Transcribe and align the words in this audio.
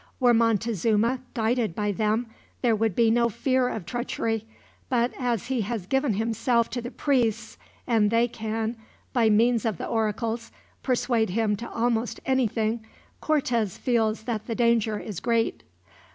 Were 0.19 0.33
Montezuma 0.33 1.19
guided 1.35 1.75
by 1.75 1.91
them, 1.91 2.25
there 2.63 2.75
would 2.75 2.95
be 2.95 3.11
no 3.11 3.29
fear 3.29 3.69
of 3.69 3.85
treachery; 3.85 4.47
but 4.89 5.13
as 5.19 5.45
he 5.45 5.61
has 5.61 5.85
given 5.85 6.15
himself 6.15 6.71
to 6.71 6.81
the 6.81 6.89
priests, 6.89 7.59
and 7.85 8.09
they 8.09 8.27
can, 8.27 8.77
by 9.13 9.29
means 9.29 9.63
of 9.63 9.77
the 9.77 9.85
oracles, 9.85 10.51
persuade 10.81 11.29
him 11.29 11.55
to 11.57 11.69
almost 11.69 12.19
anything, 12.25 12.83
Cortez 13.19 13.77
feels 13.77 14.23
that 14.23 14.47
the 14.47 14.55
danger 14.55 14.97
is 14.97 15.19
great." 15.19 15.61